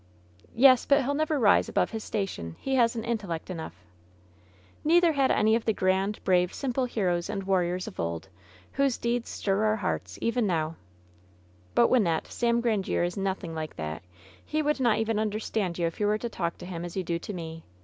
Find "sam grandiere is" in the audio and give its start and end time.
12.31-13.15